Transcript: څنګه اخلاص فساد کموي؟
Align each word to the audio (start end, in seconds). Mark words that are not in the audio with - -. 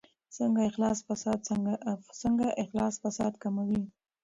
څنګه 0.35 0.61
اخلاص 2.89 2.95
فساد 3.05 3.33
کموي؟ 3.43 3.83